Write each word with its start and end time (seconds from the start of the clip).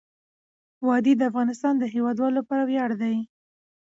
وادي 0.87 1.13
د 1.17 1.21
افغانستان 1.31 1.73
د 1.77 1.83
هیوادوالو 1.93 2.37
لپاره 2.39 2.63
ویاړ 2.65 2.89
دی. 3.01 3.15